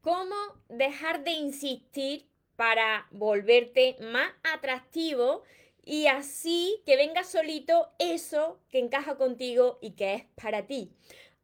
cómo 0.00 0.36
dejar 0.68 1.24
de 1.24 1.32
insistir 1.32 2.26
para 2.56 3.06
volverte 3.10 3.96
más 4.00 4.30
atractivo 4.42 5.42
y 5.84 6.06
así 6.06 6.82
que 6.84 6.96
venga 6.96 7.24
solito 7.24 7.88
eso 7.98 8.60
que 8.70 8.78
encaja 8.78 9.16
contigo 9.16 9.78
y 9.80 9.92
que 9.92 10.14
es 10.14 10.24
para 10.40 10.66
ti. 10.66 10.92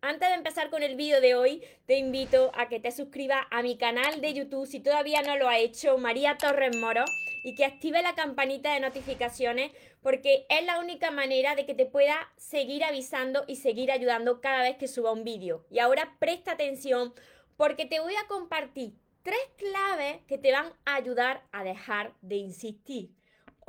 Antes 0.02 0.28
de 0.28 0.34
empezar 0.34 0.70
con 0.70 0.82
el 0.82 0.94
vídeo 0.94 1.20
de 1.20 1.34
hoy, 1.34 1.62
te 1.86 1.96
invito 1.96 2.52
a 2.54 2.68
que 2.68 2.78
te 2.78 2.92
suscribas 2.92 3.46
a 3.50 3.62
mi 3.62 3.76
canal 3.78 4.20
de 4.20 4.34
YouTube 4.34 4.66
si 4.66 4.78
todavía 4.78 5.22
no 5.22 5.36
lo 5.36 5.48
ha 5.48 5.58
hecho, 5.58 5.96
María 5.96 6.36
Torres 6.36 6.76
Moro, 6.76 7.04
y 7.42 7.54
que 7.54 7.64
active 7.64 8.02
la 8.02 8.14
campanita 8.14 8.74
de 8.74 8.80
notificaciones 8.80 9.72
porque 10.02 10.46
es 10.48 10.64
la 10.64 10.78
única 10.80 11.10
manera 11.10 11.54
de 11.56 11.64
que 11.64 11.74
te 11.74 11.86
pueda 11.86 12.14
seguir 12.36 12.84
avisando 12.84 13.44
y 13.48 13.56
seguir 13.56 13.90
ayudando 13.90 14.40
cada 14.40 14.62
vez 14.62 14.76
que 14.76 14.86
suba 14.86 15.12
un 15.12 15.24
vídeo. 15.24 15.64
Y 15.70 15.78
ahora 15.78 16.16
presta 16.18 16.52
atención 16.52 17.14
porque 17.56 17.86
te 17.86 18.00
voy 18.00 18.14
a 18.14 18.26
compartir 18.28 18.94
tres 19.22 19.40
claves 19.56 20.18
que 20.28 20.38
te 20.38 20.52
van 20.52 20.72
a 20.84 20.96
ayudar 20.96 21.42
a 21.52 21.64
dejar 21.64 22.14
de 22.20 22.36
insistir. 22.36 23.10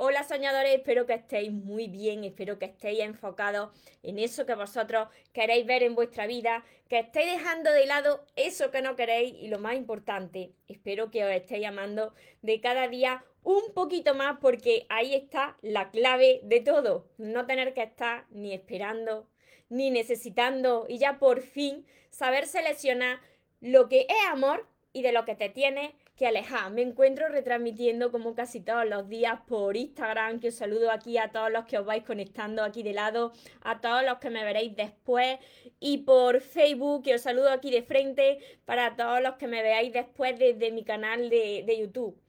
Hola 0.00 0.22
soñadores, 0.22 0.76
espero 0.76 1.06
que 1.06 1.14
estéis 1.14 1.50
muy 1.50 1.88
bien, 1.88 2.22
espero 2.22 2.56
que 2.56 2.66
estéis 2.66 3.00
enfocados 3.00 3.70
en 4.04 4.20
eso 4.20 4.46
que 4.46 4.54
vosotros 4.54 5.08
queréis 5.32 5.66
ver 5.66 5.82
en 5.82 5.96
vuestra 5.96 6.28
vida, 6.28 6.64
que 6.88 7.00
estéis 7.00 7.32
dejando 7.32 7.72
de 7.72 7.86
lado 7.86 8.24
eso 8.36 8.70
que 8.70 8.80
no 8.80 8.94
queréis 8.94 9.34
y 9.34 9.48
lo 9.48 9.58
más 9.58 9.74
importante, 9.74 10.52
espero 10.68 11.10
que 11.10 11.24
os 11.24 11.32
estéis 11.32 11.66
amando 11.66 12.14
de 12.42 12.60
cada 12.60 12.86
día 12.86 13.24
un 13.42 13.74
poquito 13.74 14.14
más 14.14 14.38
porque 14.40 14.86
ahí 14.88 15.14
está 15.14 15.56
la 15.62 15.90
clave 15.90 16.42
de 16.44 16.60
todo, 16.60 17.08
no 17.18 17.46
tener 17.46 17.74
que 17.74 17.82
estar 17.82 18.26
ni 18.30 18.52
esperando, 18.54 19.28
ni 19.68 19.90
necesitando 19.90 20.86
y 20.88 20.98
ya 20.98 21.18
por 21.18 21.40
fin 21.40 21.84
saber 22.10 22.46
seleccionar 22.46 23.18
lo 23.60 23.88
que 23.88 24.06
es 24.08 24.26
amor 24.30 24.66
y 24.92 25.02
de 25.02 25.12
lo 25.12 25.24
que 25.24 25.34
te 25.34 25.48
tiene 25.48 25.94
que 26.16 26.26
alejar. 26.26 26.72
Me 26.72 26.82
encuentro 26.82 27.28
retransmitiendo 27.28 28.10
como 28.10 28.34
casi 28.34 28.60
todos 28.60 28.84
los 28.84 29.08
días 29.08 29.40
por 29.46 29.76
Instagram, 29.76 30.40
que 30.40 30.48
os 30.48 30.56
saludo 30.56 30.90
aquí 30.90 31.16
a 31.16 31.30
todos 31.30 31.50
los 31.52 31.64
que 31.66 31.78
os 31.78 31.86
vais 31.86 32.04
conectando 32.04 32.64
aquí 32.64 32.82
de 32.82 32.92
lado, 32.92 33.32
a 33.62 33.80
todos 33.80 34.04
los 34.04 34.18
que 34.18 34.30
me 34.30 34.44
veréis 34.44 34.74
después, 34.74 35.38
y 35.78 35.98
por 35.98 36.40
Facebook, 36.40 37.04
que 37.04 37.14
os 37.14 37.22
saludo 37.22 37.50
aquí 37.50 37.70
de 37.70 37.82
frente, 37.82 38.38
para 38.64 38.96
todos 38.96 39.22
los 39.22 39.36
que 39.36 39.46
me 39.46 39.62
veáis 39.62 39.92
después 39.92 40.36
desde 40.38 40.72
mi 40.72 40.82
canal 40.82 41.30
de, 41.30 41.62
de 41.64 41.78
YouTube. 41.78 42.20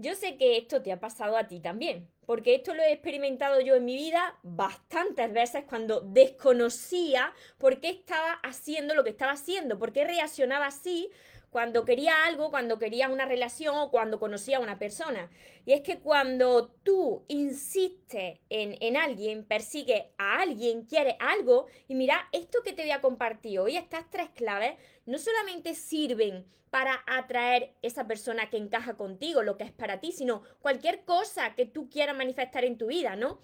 Yo 0.00 0.14
sé 0.14 0.38
que 0.38 0.56
esto 0.56 0.80
te 0.80 0.92
ha 0.92 0.98
pasado 0.98 1.36
a 1.36 1.46
ti 1.46 1.60
también, 1.60 2.08
porque 2.24 2.54
esto 2.54 2.72
lo 2.72 2.82
he 2.82 2.90
experimentado 2.90 3.60
yo 3.60 3.74
en 3.74 3.84
mi 3.84 3.96
vida 3.96 4.38
bastantes 4.42 5.30
veces 5.30 5.64
cuando 5.68 6.00
desconocía 6.00 7.34
por 7.58 7.80
qué 7.80 7.90
estaba 7.90 8.40
haciendo 8.42 8.94
lo 8.94 9.04
que 9.04 9.10
estaba 9.10 9.32
haciendo, 9.32 9.78
por 9.78 9.92
qué 9.92 10.06
reaccionaba 10.06 10.68
así 10.68 11.10
cuando 11.50 11.84
quería 11.84 12.24
algo, 12.24 12.50
cuando 12.50 12.78
quería 12.78 13.10
una 13.10 13.26
relación 13.26 13.76
o 13.76 13.90
cuando 13.90 14.18
conocía 14.18 14.56
a 14.56 14.60
una 14.60 14.78
persona. 14.78 15.28
Y 15.66 15.72
es 15.72 15.82
que 15.82 15.98
cuando 15.98 16.68
tú 16.82 17.24
insistes 17.28 18.38
en, 18.48 18.76
en 18.80 18.96
alguien, 18.96 19.44
persigues 19.44 20.04
a 20.16 20.40
alguien, 20.40 20.86
quieres 20.86 21.16
algo, 21.18 21.66
y 21.88 21.94
mira, 21.94 22.28
esto 22.32 22.60
que 22.64 22.72
te 22.72 22.82
voy 22.82 22.92
a 22.92 23.02
compartir 23.02 23.58
hoy, 23.58 23.76
estas 23.76 24.08
tres 24.08 24.30
claves, 24.30 24.76
no 25.10 25.18
solamente 25.18 25.74
sirven 25.74 26.46
para 26.70 27.02
atraer 27.06 27.74
esa 27.82 28.06
persona 28.06 28.48
que 28.48 28.56
encaja 28.56 28.96
contigo, 28.96 29.42
lo 29.42 29.56
que 29.56 29.64
es 29.64 29.72
para 29.72 29.98
ti, 30.00 30.12
sino 30.12 30.42
cualquier 30.60 31.04
cosa 31.04 31.54
que 31.56 31.66
tú 31.66 31.90
quieras 31.90 32.16
manifestar 32.16 32.64
en 32.64 32.78
tu 32.78 32.86
vida, 32.86 33.16
¿no? 33.16 33.40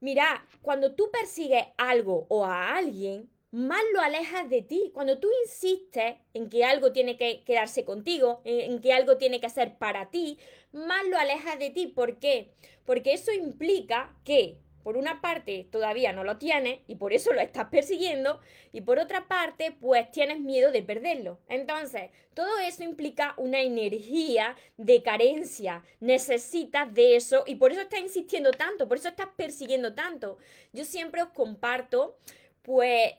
Mira, 0.00 0.44
cuando 0.60 0.94
tú 0.94 1.08
persigues 1.12 1.64
algo 1.78 2.26
o 2.28 2.44
a 2.44 2.76
alguien, 2.76 3.30
más 3.52 3.80
lo 3.92 4.00
alejas 4.00 4.48
de 4.48 4.62
ti. 4.62 4.90
Cuando 4.92 5.18
tú 5.20 5.28
insistes 5.44 6.16
en 6.34 6.48
que 6.48 6.64
algo 6.64 6.90
tiene 6.90 7.16
que 7.16 7.44
quedarse 7.44 7.84
contigo, 7.84 8.40
en 8.44 8.80
que 8.80 8.92
algo 8.92 9.18
tiene 9.18 9.40
que 9.40 9.48
ser 9.48 9.78
para 9.78 10.10
ti, 10.10 10.38
más 10.72 11.06
lo 11.06 11.16
alejas 11.16 11.58
de 11.60 11.70
ti. 11.70 11.86
¿Por 11.86 12.18
qué? 12.18 12.50
Porque 12.84 13.12
eso 13.12 13.30
implica 13.30 14.16
que, 14.24 14.58
por 14.82 14.96
una 14.96 15.20
parte, 15.20 15.66
todavía 15.70 16.12
no 16.12 16.24
lo 16.24 16.38
tienes 16.38 16.80
y 16.86 16.96
por 16.96 17.12
eso 17.12 17.32
lo 17.32 17.40
estás 17.40 17.68
persiguiendo, 17.68 18.40
y 18.72 18.80
por 18.80 18.98
otra 18.98 19.28
parte, 19.28 19.72
pues 19.80 20.10
tienes 20.10 20.40
miedo 20.40 20.72
de 20.72 20.82
perderlo. 20.82 21.38
Entonces, 21.48 22.10
todo 22.34 22.58
eso 22.58 22.82
implica 22.82 23.34
una 23.36 23.60
energía 23.60 24.56
de 24.76 25.02
carencia. 25.02 25.84
Necesitas 26.00 26.92
de 26.94 27.16
eso 27.16 27.44
y 27.46 27.56
por 27.56 27.72
eso 27.72 27.82
estás 27.82 28.00
insistiendo 28.00 28.50
tanto, 28.52 28.88
por 28.88 28.96
eso 28.96 29.08
estás 29.08 29.28
persiguiendo 29.36 29.94
tanto. 29.94 30.38
Yo 30.72 30.84
siempre 30.84 31.22
os 31.22 31.28
comparto 31.28 32.16
pues 32.62 33.12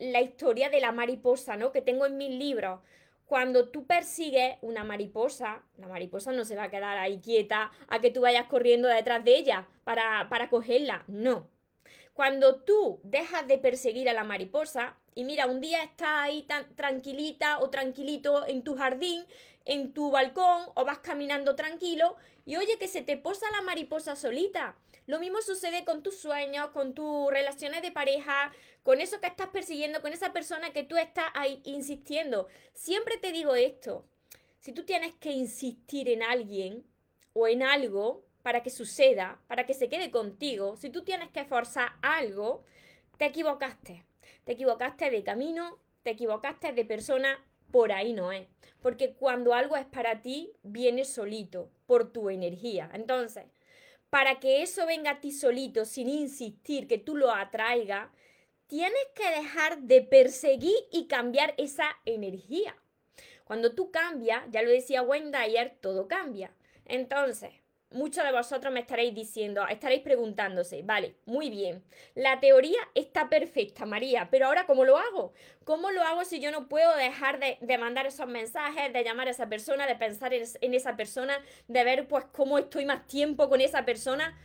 la 0.00 0.20
historia 0.20 0.70
de 0.70 0.80
la 0.80 0.92
mariposa, 0.92 1.56
¿no? 1.56 1.70
Que 1.70 1.82
tengo 1.82 2.04
en 2.04 2.16
mis 2.16 2.30
libros. 2.30 2.80
Cuando 3.28 3.68
tú 3.68 3.86
persigues 3.86 4.56
una 4.62 4.84
mariposa, 4.84 5.62
la 5.76 5.86
mariposa 5.86 6.32
no 6.32 6.46
se 6.46 6.56
va 6.56 6.62
a 6.62 6.70
quedar 6.70 6.96
ahí 6.96 7.20
quieta 7.20 7.70
a 7.86 8.00
que 8.00 8.10
tú 8.10 8.22
vayas 8.22 8.46
corriendo 8.46 8.88
detrás 8.88 9.22
de 9.22 9.36
ella 9.36 9.68
para, 9.84 10.30
para 10.30 10.48
cogerla. 10.48 11.04
No. 11.08 11.46
Cuando 12.14 12.62
tú 12.62 13.00
dejas 13.04 13.46
de 13.46 13.58
perseguir 13.58 14.08
a 14.08 14.14
la 14.14 14.24
mariposa 14.24 14.96
y 15.14 15.24
mira, 15.24 15.46
un 15.46 15.60
día 15.60 15.82
estás 15.82 16.08
ahí 16.08 16.44
tan 16.44 16.74
tranquilita 16.74 17.58
o 17.58 17.68
tranquilito 17.68 18.46
en 18.46 18.64
tu 18.64 18.76
jardín, 18.76 19.26
en 19.66 19.92
tu 19.92 20.10
balcón 20.10 20.62
o 20.74 20.86
vas 20.86 21.00
caminando 21.00 21.54
tranquilo 21.54 22.16
y 22.46 22.56
oye 22.56 22.78
que 22.78 22.88
se 22.88 23.02
te 23.02 23.18
posa 23.18 23.44
la 23.52 23.60
mariposa 23.60 24.16
solita. 24.16 24.74
Lo 25.08 25.18
mismo 25.18 25.40
sucede 25.40 25.86
con 25.86 26.02
tus 26.02 26.18
sueños, 26.20 26.68
con 26.68 26.92
tus 26.92 27.30
relaciones 27.30 27.80
de 27.80 27.90
pareja, 27.90 28.52
con 28.82 29.00
eso 29.00 29.20
que 29.20 29.26
estás 29.26 29.48
persiguiendo, 29.48 30.02
con 30.02 30.12
esa 30.12 30.34
persona 30.34 30.74
que 30.74 30.84
tú 30.84 30.98
estás 30.98 31.30
ahí 31.32 31.62
insistiendo. 31.64 32.46
Siempre 32.74 33.16
te 33.16 33.32
digo 33.32 33.54
esto, 33.54 34.04
si 34.58 34.72
tú 34.72 34.84
tienes 34.84 35.14
que 35.14 35.32
insistir 35.32 36.10
en 36.10 36.22
alguien 36.22 36.84
o 37.32 37.48
en 37.48 37.62
algo 37.62 38.26
para 38.42 38.62
que 38.62 38.68
suceda, 38.68 39.40
para 39.46 39.64
que 39.64 39.72
se 39.72 39.88
quede 39.88 40.10
contigo, 40.10 40.76
si 40.76 40.90
tú 40.90 41.02
tienes 41.04 41.30
que 41.30 41.46
forzar 41.46 41.92
algo, 42.02 42.64
te 43.16 43.24
equivocaste. 43.24 44.04
Te 44.44 44.52
equivocaste 44.52 45.10
de 45.10 45.24
camino, 45.24 45.78
te 46.02 46.10
equivocaste 46.10 46.74
de 46.74 46.84
persona, 46.84 47.42
por 47.70 47.92
ahí 47.92 48.12
no 48.12 48.30
es. 48.30 48.46
Porque 48.82 49.14
cuando 49.14 49.54
algo 49.54 49.74
es 49.74 49.86
para 49.86 50.20
ti, 50.20 50.52
viene 50.62 51.06
solito, 51.06 51.70
por 51.86 52.12
tu 52.12 52.28
energía. 52.28 52.90
Entonces, 52.92 53.46
para 54.10 54.40
que 54.40 54.62
eso 54.62 54.86
venga 54.86 55.12
a 55.12 55.20
ti 55.20 55.32
solito, 55.32 55.84
sin 55.84 56.08
insistir, 56.08 56.86
que 56.86 56.98
tú 56.98 57.16
lo 57.16 57.30
atraigas, 57.32 58.10
tienes 58.66 59.06
que 59.14 59.28
dejar 59.30 59.78
de 59.82 60.02
perseguir 60.02 60.76
y 60.90 61.06
cambiar 61.06 61.54
esa 61.58 61.96
energía. 62.04 62.76
Cuando 63.44 63.74
tú 63.74 63.90
cambias, 63.90 64.44
ya 64.50 64.62
lo 64.62 64.70
decía 64.70 65.02
Wayne 65.02 65.30
Dyer, 65.30 65.76
todo 65.80 66.06
cambia. 66.06 66.52
Entonces, 66.84 67.52
muchos 67.90 68.24
de 68.24 68.32
vosotros 68.32 68.72
me 68.72 68.80
estaréis 68.80 69.14
diciendo, 69.14 69.66
estaréis 69.66 70.02
preguntándose, 70.02 70.82
vale, 70.82 71.16
muy 71.24 71.50
bien, 71.50 71.82
la 72.14 72.40
teoría 72.40 72.80
está 72.94 73.28
perfecta, 73.28 73.86
María, 73.86 74.28
pero 74.30 74.46
ahora 74.46 74.66
¿cómo 74.66 74.84
lo 74.84 74.98
hago? 74.98 75.32
¿Cómo 75.64 75.90
lo 75.90 76.02
hago 76.02 76.24
si 76.24 76.40
yo 76.40 76.50
no 76.50 76.68
puedo 76.68 76.94
dejar 76.96 77.38
de, 77.40 77.78
mandar 77.78 78.06
esos 78.06 78.26
mensajes, 78.26 78.92
de 78.92 79.04
llamar 79.04 79.28
a 79.28 79.30
esa 79.30 79.48
persona, 79.48 79.86
de 79.86 79.96
pensar 79.96 80.32
en 80.34 80.74
esa 80.74 80.96
persona, 80.96 81.38
de 81.66 81.84
ver 81.84 82.08
pues 82.08 82.24
cómo 82.32 82.58
estoy 82.58 82.84
más 82.84 83.06
tiempo 83.06 83.48
con 83.48 83.60
esa 83.60 83.84
persona? 83.84 84.38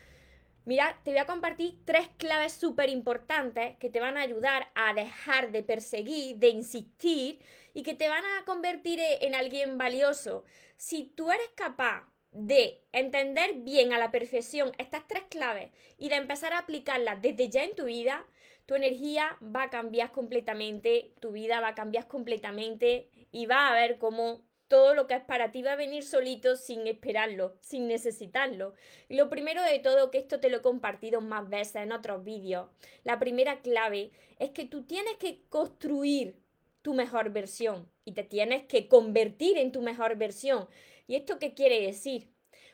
Mira, 0.65 0.97
te 1.03 1.11
voy 1.11 1.19
a 1.19 1.25
compartir 1.25 1.77
tres 1.83 2.07
claves 2.17 2.53
súper 2.53 2.89
importantes 2.89 3.75
que 3.77 3.89
te 3.89 3.99
van 3.99 4.17
a 4.17 4.21
ayudar 4.21 4.69
a 4.75 4.93
dejar 4.93 5.51
de 5.51 5.61
perseguir, 5.61 6.37
de 6.37 6.49
insistir 6.49 7.39
y 7.73 7.83
que 7.83 7.95
te 7.95 8.07
van 8.07 8.23
a 8.23 8.45
convertir 8.45 9.01
en 9.01 9.35
alguien 9.35 9.77
valioso. 9.77 10.45
Si 10.77 11.03
tú 11.03 11.33
eres 11.33 11.49
capaz 11.55 12.12
de 12.33 12.81
entender 12.91 13.53
bien 13.57 13.93
a 13.93 13.99
la 13.99 14.11
perfección 14.11 14.71
estas 14.77 15.07
tres 15.07 15.23
claves 15.29 15.71
y 15.97 16.09
de 16.09 16.15
empezar 16.15 16.53
a 16.53 16.59
aplicarlas 16.59 17.21
desde 17.21 17.49
ya 17.49 17.63
en 17.63 17.75
tu 17.75 17.85
vida, 17.85 18.25
tu 18.65 18.75
energía 18.75 19.37
va 19.43 19.63
a 19.63 19.69
cambiar 19.69 20.11
completamente, 20.11 21.13
tu 21.19 21.31
vida 21.31 21.59
va 21.59 21.69
a 21.69 21.75
cambiar 21.75 22.07
completamente 22.07 23.09
y 23.31 23.45
va 23.45 23.69
a 23.69 23.73
ver 23.73 23.97
cómo 23.97 24.41
todo 24.67 24.95
lo 24.95 25.05
que 25.05 25.13
es 25.13 25.23
para 25.23 25.51
ti 25.51 25.61
va 25.61 25.73
a 25.73 25.75
venir 25.75 26.03
solito 26.03 26.55
sin 26.55 26.87
esperarlo, 26.87 27.55
sin 27.61 27.87
necesitarlo. 27.87 28.73
Y 29.07 29.15
lo 29.15 29.29
primero 29.29 29.61
de 29.61 29.77
todo, 29.79 30.09
que 30.09 30.17
esto 30.17 30.39
te 30.39 30.49
lo 30.49 30.57
he 30.57 30.61
compartido 30.61 31.21
más 31.21 31.47
veces 31.47 31.75
en 31.75 31.91
otros 31.91 32.23
vídeos, 32.23 32.69
la 33.03 33.19
primera 33.19 33.61
clave 33.61 34.11
es 34.39 34.49
que 34.51 34.65
tú 34.65 34.83
tienes 34.83 35.17
que 35.17 35.41
construir 35.49 36.37
tu 36.81 36.93
mejor 36.93 37.31
versión 37.31 37.87
y 38.03 38.13
te 38.13 38.23
tienes 38.23 38.63
que 38.63 38.87
convertir 38.87 39.57
en 39.57 39.71
tu 39.71 39.81
mejor 39.81 40.15
versión. 40.17 40.67
¿Y 41.07 41.15
esto 41.15 41.39
qué 41.39 41.53
quiere 41.53 41.81
decir? 41.81 42.29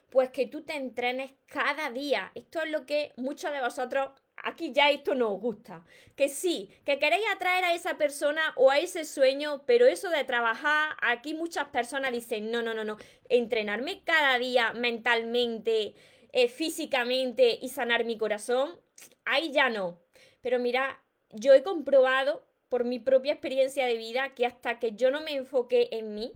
Pues 0.10 0.30
que 0.30 0.48
tú 0.48 0.64
te 0.64 0.76
entrenes 0.76 1.32
cada 1.46 1.92
día. 1.92 2.32
Esto 2.36 2.62
es 2.64 2.72
lo 2.72 2.86
que 2.86 3.14
muchos 3.18 3.52
de 3.52 3.62
vosotros 3.62 4.12
aquí 4.44 4.72
ya 4.74 4.90
esto 4.90 5.16
no 5.16 5.34
os 5.34 5.42
gusta. 5.42 5.86
Que 6.16 6.30
sí, 6.30 6.70
que 6.86 7.00
queréis 7.00 7.26
atraer 7.34 7.64
a 7.66 7.74
esa 7.74 7.98
persona 7.98 8.54
o 8.56 8.72
a 8.72 8.80
ese 8.80 9.06
sueño, 9.06 9.64
pero 9.66 9.86
eso 9.86 10.10
de 10.10 10.24
trabajar, 10.24 10.96
aquí 11.02 11.34
muchas 11.34 11.68
personas 11.70 12.12
dicen, 12.12 12.52
no, 12.52 12.62
no, 12.62 12.74
no, 12.74 12.84
no, 12.84 12.98
entrenarme 13.30 14.04
cada 14.04 14.38
día 14.38 14.74
mentalmente, 14.74 15.96
eh, 16.32 16.48
físicamente 16.48 17.58
y 17.62 17.70
sanar 17.70 18.06
mi 18.06 18.18
corazón, 18.18 18.80
ahí 19.26 19.52
ya 19.52 19.70
no. 19.70 20.00
Pero 20.42 20.60
mira, 20.60 21.02
yo 21.32 21.54
he 21.54 21.64
comprobado 21.64 22.46
por 22.70 22.84
mi 22.86 23.00
propia 23.00 23.34
experiencia 23.34 23.86
de 23.86 23.98
vida 23.98 24.36
que 24.36 24.46
hasta 24.46 24.80
que 24.80 24.94
yo 24.94 25.12
no 25.12 25.22
me 25.22 25.34
enfoqué 25.34 25.90
en 25.92 26.14
mí, 26.14 26.34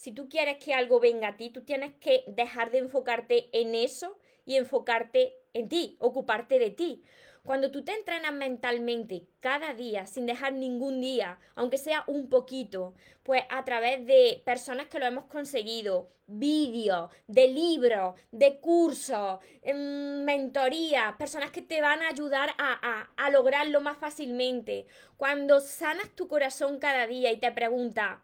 si 0.00 0.12
tú 0.12 0.30
quieres 0.30 0.56
que 0.64 0.72
algo 0.72 0.98
venga 0.98 1.28
a 1.28 1.36
ti, 1.36 1.50
tú 1.50 1.60
tienes 1.60 1.92
que 2.00 2.24
dejar 2.26 2.70
de 2.70 2.78
enfocarte 2.78 3.50
en 3.52 3.74
eso 3.74 4.16
y 4.46 4.56
enfocarte 4.56 5.36
en 5.52 5.68
ti, 5.68 5.98
ocuparte 6.00 6.58
de 6.58 6.70
ti. 6.70 7.02
Cuando 7.42 7.70
tú 7.70 7.84
te 7.84 7.92
entrenas 7.92 8.32
mentalmente 8.32 9.26
cada 9.40 9.74
día, 9.74 10.06
sin 10.06 10.24
dejar 10.24 10.54
ningún 10.54 11.02
día, 11.02 11.38
aunque 11.54 11.76
sea 11.76 12.04
un 12.06 12.30
poquito, 12.30 12.94
pues 13.22 13.42
a 13.50 13.62
través 13.66 14.06
de 14.06 14.40
personas 14.42 14.86
que 14.86 14.98
lo 14.98 15.04
hemos 15.04 15.26
conseguido, 15.26 16.08
vídeos, 16.26 17.10
de 17.26 17.48
libros, 17.48 18.18
de 18.30 18.58
cursos, 18.58 19.40
em, 19.60 20.24
mentorías, 20.24 21.14
personas 21.16 21.50
que 21.50 21.60
te 21.60 21.82
van 21.82 22.00
a 22.00 22.08
ayudar 22.08 22.54
a, 22.56 23.10
a 23.14 23.30
lograrlo 23.30 23.82
más 23.82 23.98
fácilmente. 23.98 24.86
Cuando 25.18 25.60
sanas 25.60 26.08
tu 26.16 26.26
corazón 26.26 26.78
cada 26.78 27.06
día 27.06 27.30
y 27.32 27.36
te 27.36 27.52
preguntas, 27.52 28.20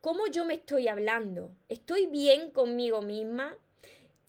¿cómo 0.00 0.26
yo 0.28 0.44
me 0.44 0.54
estoy 0.54 0.88
hablando? 0.88 1.52
¿Estoy 1.68 2.06
bien 2.06 2.50
conmigo 2.50 3.02
misma? 3.02 3.56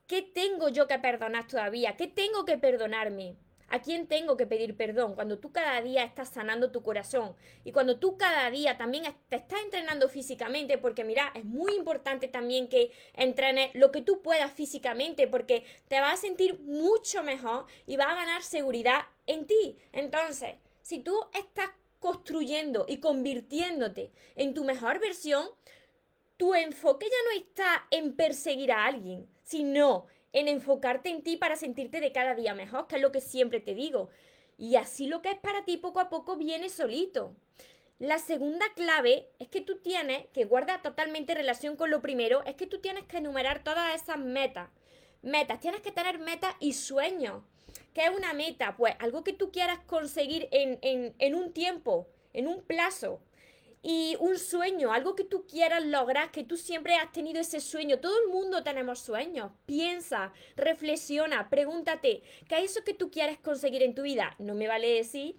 ¿Qué 0.08 0.22
tengo 0.22 0.70
yo 0.70 0.88
que 0.88 1.00
perdonar 1.00 1.48
todavía? 1.48 1.96
¿Qué 1.96 2.08
tengo 2.08 2.44
que 2.46 2.58
perdonarme? 2.58 3.38
¿A 3.70 3.82
quién 3.82 4.08
tengo 4.08 4.36
que 4.36 4.46
pedir 4.46 4.76
perdón? 4.76 5.16
Cuando 5.16 5.40
tú 5.40 5.54
cada 5.54 5.82
día 5.82 6.04
estás 6.04 6.28
sanando 6.28 6.72
tu 6.72 6.84
corazón 6.84 7.36
y 7.64 7.72
cuando 7.72 8.00
tú 8.00 8.18
cada 8.18 8.52
día 8.52 8.78
también 8.78 9.06
te 9.30 9.38
estás 9.38 9.62
entrenando 9.64 10.10
físicamente, 10.10 10.78
porque 10.78 11.06
mira, 11.06 11.32
es 11.36 11.46
muy 11.46 11.76
importante 11.76 12.28
también 12.28 12.68
que 12.68 12.92
entrenes 13.14 13.74
lo 13.74 13.94
que 13.94 14.02
tú 14.02 14.22
puedas 14.22 14.52
físicamente, 14.52 15.26
porque 15.30 15.64
te 15.88 16.02
vas 16.02 16.16
a 16.16 16.22
sentir 16.22 16.60
mucho 16.60 17.24
mejor 17.24 17.66
y 17.88 17.96
vas 17.96 18.08
a 18.08 18.16
ganar 18.16 18.44
seguridad 18.44 19.04
en 19.26 19.48
ti. 19.48 19.78
Entonces, 19.94 20.56
si 20.82 21.00
tú 21.00 21.18
estás 21.34 21.70
construyendo 22.02 22.86
y 22.90 22.98
convirtiéndote 22.98 24.12
en 24.36 24.54
tu 24.54 24.66
mejor 24.66 25.00
versión, 25.00 25.48
tu 26.36 26.56
enfoque 26.56 27.06
ya 27.06 27.30
no 27.30 27.40
está 27.40 27.88
en 27.92 28.16
perseguir 28.16 28.72
a 28.72 28.86
alguien, 28.86 29.30
sino 29.44 30.08
en 30.34 30.48
enfocarte 30.48 31.10
en 31.10 31.22
ti 31.22 31.38
para 31.38 31.56
sentirte 31.56 32.02
de 32.02 32.12
cada 32.12 32.34
día 32.34 32.56
mejor, 32.56 32.88
que 32.88 32.96
es 32.96 33.02
lo 33.02 33.12
que 33.12 33.22
siempre 33.22 33.60
te 33.60 33.76
digo. 33.76 34.10
Y 34.58 34.76
así 34.76 35.06
lo 35.08 35.22
que 35.22 35.30
es 35.30 35.38
para 35.38 35.64
ti 35.64 35.78
poco 35.78 36.00
a 36.00 36.10
poco 36.10 36.36
viene 36.36 36.70
solito. 36.70 37.36
La 38.00 38.18
segunda 38.18 38.66
clave 38.76 39.30
es 39.38 39.48
que 39.50 39.62
tú 39.62 39.78
tienes, 39.78 40.26
que 40.34 40.46
guarda 40.46 40.82
totalmente 40.82 41.36
relación 41.36 41.76
con 41.76 41.92
lo 41.92 42.02
primero, 42.02 42.44
es 42.46 42.56
que 42.56 42.66
tú 42.66 42.80
tienes 42.80 43.04
que 43.06 43.18
enumerar 43.18 43.64
todas 43.64 43.94
esas 43.94 44.18
metas. 44.18 44.72
Metas, 45.22 45.60
tienes 45.60 45.82
que 45.82 45.92
tener 45.92 46.18
metas 46.18 46.56
y 46.60 46.74
sueños. 46.74 47.44
¿Qué 47.94 48.06
es 48.06 48.10
una 48.10 48.34
meta? 48.34 48.76
Pues 48.78 48.96
algo 49.00 49.24
que 49.24 49.34
tú 49.34 49.52
quieras 49.52 49.80
conseguir 49.86 50.48
en, 50.52 50.80
en, 50.82 51.14
en 51.20 51.36
un 51.36 51.52
tiempo, 51.54 52.08
en 52.34 52.48
un 52.48 52.62
plazo 52.62 53.22
y 53.84 54.16
un 54.20 54.38
sueño, 54.38 54.94
algo 54.94 55.16
que 55.16 55.24
tú 55.24 55.48
quieras 55.48 55.84
lograr, 55.84 56.32
que 56.32 56.44
tú 56.44 56.56
siempre 56.56 56.96
has 56.96 57.12
tenido 57.12 57.42
ese 57.42 57.60
sueño. 57.60 58.00
Todo 58.00 58.14
el 58.22 58.30
mundo 58.30 58.64
tenemos 58.64 59.00
sueños. 59.00 59.52
Piensa, 59.66 60.34
reflexiona, 60.56 61.50
pregúntate, 61.50 62.22
¿qué 62.48 62.60
es 62.60 62.72
eso 62.72 62.84
que 62.84 62.94
tú 62.94 63.10
quieres 63.10 63.40
conseguir 63.40 63.82
en 63.82 63.96
tu 63.96 64.04
vida? 64.04 64.36
No 64.38 64.54
me 64.54 64.68
vale 64.68 64.88
decir, 64.88 65.36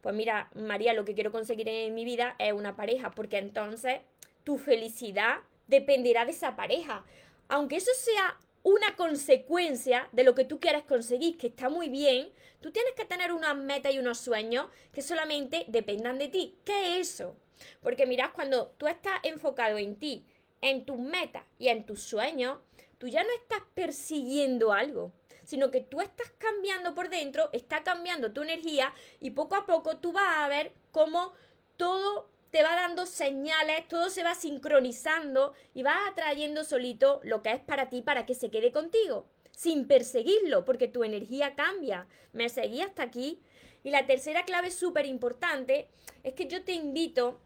pues 0.00 0.14
mira, 0.14 0.50
María, 0.54 0.94
lo 0.94 1.04
que 1.04 1.14
quiero 1.14 1.32
conseguir 1.32 1.68
en 1.68 1.94
mi 1.94 2.04
vida 2.04 2.34
es 2.38 2.52
una 2.52 2.76
pareja, 2.76 3.10
porque 3.10 3.38
entonces 3.38 4.00
tu 4.42 4.56
felicidad 4.56 5.40
dependerá 5.66 6.24
de 6.24 6.32
esa 6.32 6.56
pareja. 6.56 7.04
Aunque 7.48 7.76
eso 7.76 7.90
sea 7.94 8.38
una 8.62 8.94
consecuencia 8.96 10.08
de 10.12 10.24
lo 10.24 10.34
que 10.34 10.44
tú 10.44 10.60
quieres 10.60 10.84
conseguir, 10.84 11.36
que 11.36 11.48
está 11.48 11.68
muy 11.68 11.88
bien, 11.88 12.30
tú 12.60 12.70
tienes 12.70 12.92
que 12.94 13.04
tener 13.04 13.32
unas 13.32 13.56
metas 13.56 13.92
y 13.92 13.98
unos 13.98 14.18
sueños 14.18 14.66
que 14.92 15.02
solamente 15.02 15.64
dependan 15.68 16.18
de 16.18 16.28
ti. 16.28 16.58
¿Qué 16.64 17.00
es 17.00 17.12
eso? 17.14 17.36
Porque 17.80 18.06
mirad, 18.06 18.30
cuando 18.34 18.68
tú 18.78 18.86
estás 18.86 19.20
enfocado 19.22 19.78
en 19.78 19.96
ti, 19.96 20.24
en 20.60 20.84
tus 20.84 20.98
metas 20.98 21.44
y 21.58 21.68
en 21.68 21.84
tus 21.84 22.02
sueños, 22.02 22.58
tú 22.98 23.08
ya 23.08 23.24
no 23.24 23.30
estás 23.30 23.62
persiguiendo 23.74 24.72
algo, 24.72 25.12
sino 25.44 25.70
que 25.70 25.80
tú 25.80 26.00
estás 26.00 26.30
cambiando 26.38 26.94
por 26.94 27.08
dentro, 27.08 27.50
está 27.52 27.82
cambiando 27.82 28.32
tu 28.32 28.42
energía 28.42 28.94
y 29.20 29.30
poco 29.30 29.56
a 29.56 29.66
poco 29.66 29.98
tú 29.98 30.12
vas 30.12 30.38
a 30.38 30.48
ver 30.48 30.72
cómo 30.92 31.32
todo 31.76 32.30
te 32.52 32.62
va 32.62 32.76
dando 32.76 33.06
señales, 33.06 33.88
todo 33.88 34.10
se 34.10 34.22
va 34.22 34.34
sincronizando 34.34 35.54
y 35.72 35.82
vas 35.82 35.96
atrayendo 36.06 36.64
solito 36.64 37.18
lo 37.24 37.42
que 37.42 37.50
es 37.50 37.60
para 37.60 37.88
ti 37.88 38.02
para 38.02 38.26
que 38.26 38.34
se 38.34 38.50
quede 38.50 38.70
contigo, 38.70 39.26
sin 39.52 39.88
perseguirlo, 39.88 40.62
porque 40.66 40.86
tu 40.86 41.02
energía 41.02 41.54
cambia. 41.54 42.06
¿Me 42.34 42.50
seguí 42.50 42.82
hasta 42.82 43.04
aquí? 43.04 43.40
Y 43.82 43.90
la 43.90 44.06
tercera 44.06 44.44
clave 44.44 44.70
súper 44.70 45.06
importante 45.06 45.88
es 46.24 46.34
que 46.34 46.46
yo 46.46 46.62
te 46.62 46.72
invito 46.72 47.40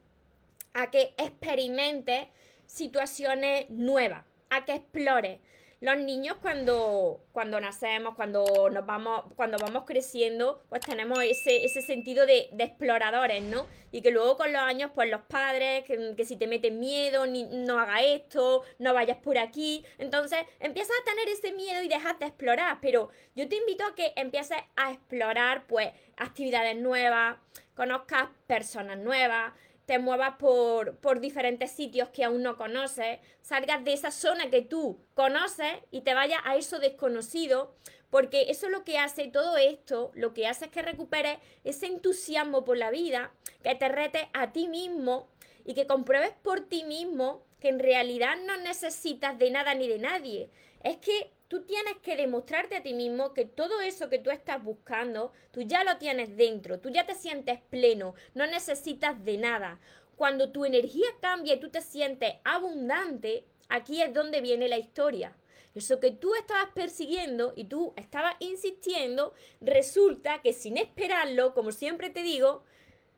a 0.74 0.90
que 0.90 1.14
experimentes 1.18 2.26
situaciones 2.66 3.70
nuevas, 3.70 4.24
a 4.50 4.64
que 4.64 4.74
explores. 4.74 5.38
Los 5.80 5.98
niños 5.98 6.38
cuando, 6.40 7.20
cuando 7.32 7.60
nacemos, 7.60 8.14
cuando 8.14 8.70
nos 8.70 8.86
vamos, 8.86 9.24
cuando 9.36 9.58
vamos 9.58 9.84
creciendo, 9.84 10.62
pues 10.70 10.80
tenemos 10.80 11.22
ese, 11.22 11.66
ese 11.66 11.82
sentido 11.82 12.24
de, 12.24 12.48
exploradores, 12.58 13.42
¿no? 13.42 13.66
Y 13.92 14.00
que 14.00 14.10
luego 14.10 14.38
con 14.38 14.54
los 14.54 14.62
años, 14.62 14.90
pues 14.94 15.10
los 15.10 15.20
padres, 15.22 15.84
que, 15.84 16.24
si 16.24 16.36
te 16.38 16.46
meten 16.46 16.80
miedo, 16.80 17.26
no 17.26 17.78
haga 17.78 18.02
esto, 18.02 18.62
no 18.78 18.94
vayas 18.94 19.18
por 19.18 19.36
aquí. 19.36 19.84
Entonces 19.98 20.38
empiezas 20.60 20.96
a 21.02 21.10
tener 21.10 21.28
ese 21.28 21.52
miedo 21.52 21.82
y 21.82 21.88
dejas 21.88 22.18
de 22.18 22.26
explorar. 22.26 22.78
Pero 22.80 23.10
yo 23.34 23.46
te 23.46 23.56
invito 23.56 23.84
a 23.84 23.94
que 23.94 24.14
empieces 24.16 24.56
a 24.76 24.92
explorar, 24.92 25.66
pues, 25.66 25.90
actividades 26.16 26.76
nuevas, 26.76 27.36
conozcas 27.74 28.30
personas 28.46 28.96
nuevas, 28.96 29.52
te 29.86 29.98
muevas 29.98 30.34
por, 30.36 30.96
por, 30.96 31.20
diferentes 31.20 31.70
sitios 31.70 32.08
que 32.10 32.24
aún 32.24 32.42
no 32.42 32.56
conoces, 32.56 33.20
salgas 33.40 33.84
de 33.84 33.92
esa 33.92 34.10
zona 34.10 34.50
que 34.50 34.62
tú 34.62 34.98
conoces 35.14 35.72
y 35.90 36.00
te 36.02 36.12
vayas 36.12 36.40
a 36.44 36.56
eso 36.56 36.78
desconocido, 36.78 37.74
porque 38.10 38.46
eso 38.48 38.66
es 38.66 38.72
lo 38.72 38.84
que 38.84 38.98
hace 38.98 39.28
todo 39.28 39.56
esto, 39.56 40.10
lo 40.14 40.34
que 40.34 40.46
hace 40.46 40.66
es 40.66 40.70
que 40.70 40.82
recuperes 40.82 41.38
ese 41.64 41.86
entusiasmo 41.86 42.64
por 42.64 42.76
la 42.76 42.90
vida, 42.90 43.32
que 43.62 43.74
te 43.74 43.88
retes 43.88 44.26
a 44.32 44.52
ti 44.52 44.68
mismo 44.68 45.28
y 45.64 45.74
que 45.74 45.86
compruebes 45.86 46.32
por 46.42 46.60
ti 46.60 46.84
mismo 46.84 47.44
que 47.60 47.68
en 47.68 47.78
realidad 47.78 48.36
no 48.44 48.56
necesitas 48.58 49.38
de 49.38 49.50
nada 49.50 49.74
ni 49.74 49.88
de 49.88 49.98
nadie. 49.98 50.50
Es 50.82 50.98
que 50.98 51.32
tú 51.48 51.62
tienes 51.62 51.96
que 52.02 52.16
demostrarte 52.16 52.76
a 52.76 52.82
ti 52.82 52.94
mismo 52.94 53.32
que 53.32 53.44
todo 53.44 53.80
eso 53.80 54.08
que 54.08 54.18
tú 54.18 54.30
estás 54.30 54.62
buscando, 54.62 55.32
tú 55.52 55.62
ya 55.62 55.84
lo 55.84 55.96
tienes 55.98 56.36
dentro, 56.36 56.80
tú 56.80 56.90
ya 56.90 57.06
te 57.06 57.14
sientes 57.14 57.60
pleno, 57.70 58.14
no 58.34 58.46
necesitas 58.46 59.24
de 59.24 59.38
nada. 59.38 59.80
Cuando 60.16 60.50
tu 60.50 60.64
energía 60.64 61.08
cambia 61.20 61.54
y 61.54 61.60
tú 61.60 61.70
te 61.70 61.82
sientes 61.82 62.34
abundante, 62.44 63.44
aquí 63.68 64.02
es 64.02 64.12
donde 64.12 64.40
viene 64.40 64.68
la 64.68 64.78
historia. 64.78 65.36
Eso 65.74 66.00
que 66.00 66.10
tú 66.10 66.34
estabas 66.34 66.70
persiguiendo 66.74 67.52
y 67.54 67.64
tú 67.64 67.92
estabas 67.96 68.34
insistiendo, 68.38 69.34
resulta 69.60 70.40
que 70.40 70.54
sin 70.54 70.78
esperarlo, 70.78 71.52
como 71.52 71.70
siempre 71.70 72.08
te 72.08 72.22
digo, 72.22 72.64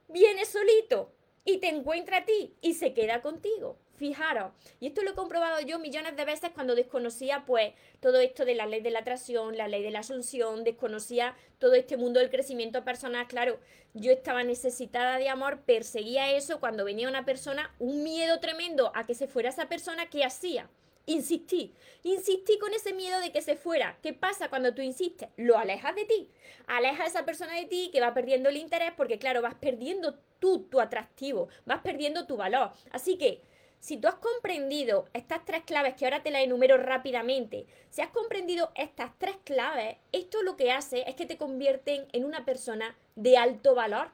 viene 0.08 0.44
solito 0.44 1.12
y 1.48 1.56
te 1.56 1.68
encuentra 1.68 2.18
a 2.18 2.24
ti 2.26 2.52
y 2.60 2.74
se 2.74 2.92
queda 2.92 3.22
contigo. 3.22 3.78
Fijaros, 3.94 4.52
y 4.80 4.88
esto 4.88 5.02
lo 5.02 5.12
he 5.12 5.14
comprobado 5.14 5.60
yo 5.60 5.78
millones 5.78 6.14
de 6.14 6.26
veces 6.26 6.50
cuando 6.54 6.74
desconocía 6.74 7.44
pues 7.46 7.72
todo 8.00 8.20
esto 8.20 8.44
de 8.44 8.54
la 8.54 8.66
ley 8.66 8.82
de 8.82 8.90
la 8.90 8.98
atracción, 8.98 9.56
la 9.56 9.66
ley 9.66 9.82
de 9.82 9.90
la 9.90 10.00
asunción, 10.00 10.62
desconocía 10.62 11.34
todo 11.58 11.72
este 11.72 11.96
mundo 11.96 12.20
del 12.20 12.28
crecimiento 12.28 12.84
personal. 12.84 13.26
Claro, 13.28 13.58
yo 13.94 14.12
estaba 14.12 14.44
necesitada 14.44 15.16
de 15.16 15.30
amor, 15.30 15.62
perseguía 15.62 16.30
eso, 16.32 16.60
cuando 16.60 16.84
venía 16.84 17.08
una 17.08 17.24
persona, 17.24 17.74
un 17.78 18.02
miedo 18.04 18.40
tremendo 18.40 18.92
a 18.94 19.06
que 19.06 19.14
se 19.14 19.26
fuera 19.26 19.48
esa 19.48 19.70
persona, 19.70 20.10
¿qué 20.10 20.24
hacía? 20.24 20.68
Insistí, 21.08 21.72
insistí 22.02 22.58
con 22.58 22.74
ese 22.74 22.92
miedo 22.92 23.18
de 23.20 23.32
que 23.32 23.40
se 23.40 23.56
fuera. 23.56 23.96
¿Qué 24.02 24.12
pasa 24.12 24.50
cuando 24.50 24.74
tú 24.74 24.82
insistes? 24.82 25.30
Lo 25.38 25.56
alejas 25.56 25.94
de 25.94 26.04
ti, 26.04 26.30
alejas 26.66 27.00
a 27.00 27.06
esa 27.06 27.24
persona 27.24 27.54
de 27.54 27.64
ti 27.64 27.88
que 27.90 28.02
va 28.02 28.12
perdiendo 28.12 28.50
el 28.50 28.58
interés 28.58 28.92
porque 28.94 29.18
claro, 29.18 29.40
vas 29.40 29.54
perdiendo 29.54 30.18
tú 30.38 30.64
tu 30.64 30.82
atractivo, 30.82 31.48
vas 31.64 31.80
perdiendo 31.80 32.26
tu 32.26 32.36
valor. 32.36 32.72
Así 32.90 33.16
que 33.16 33.40
si 33.80 33.96
tú 33.96 34.06
has 34.06 34.16
comprendido 34.16 35.06
estas 35.14 35.46
tres 35.46 35.62
claves, 35.64 35.94
que 35.94 36.04
ahora 36.04 36.22
te 36.22 36.30
las 36.30 36.42
enumero 36.42 36.76
rápidamente, 36.76 37.64
si 37.88 38.02
has 38.02 38.10
comprendido 38.10 38.70
estas 38.74 39.18
tres 39.18 39.36
claves, 39.44 39.96
esto 40.12 40.42
lo 40.42 40.58
que 40.58 40.72
hace 40.72 41.04
es 41.08 41.14
que 41.14 41.24
te 41.24 41.38
convierten 41.38 42.06
en 42.12 42.26
una 42.26 42.44
persona 42.44 42.98
de 43.16 43.38
alto 43.38 43.74
valor. 43.74 44.10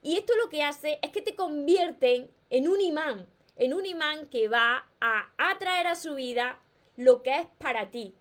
Y 0.00 0.16
esto 0.16 0.34
lo 0.36 0.48
que 0.48 0.62
hace 0.62 0.98
es 1.02 1.10
que 1.10 1.20
te 1.20 1.34
convierten 1.34 2.30
en 2.48 2.68
un 2.68 2.80
imán, 2.80 3.26
en 3.56 3.74
un 3.74 3.86
imán 3.86 4.26
que 4.26 4.48
va 4.48 4.86
a 5.00 5.32
atraer 5.38 5.86
a 5.86 5.94
su 5.94 6.14
vida 6.14 6.60
lo 6.96 7.22
que 7.22 7.38
es 7.38 7.46
para 7.58 7.90
ti 7.90 8.14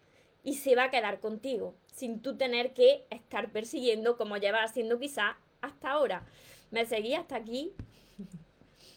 y 0.43 0.55
se 0.55 0.75
va 0.75 0.85
a 0.85 0.91
quedar 0.91 1.19
contigo, 1.19 1.75
sin 1.93 2.21
tú 2.21 2.37
tener 2.37 2.73
que 2.73 3.05
estar 3.09 3.51
persiguiendo 3.51 4.17
como 4.17 4.37
llevas 4.37 4.71
haciendo 4.71 4.99
quizá 4.99 5.37
hasta 5.61 5.91
ahora. 5.91 6.25
¿Me 6.71 6.85
seguí 6.85 7.13
hasta 7.13 7.35
aquí? 7.35 7.71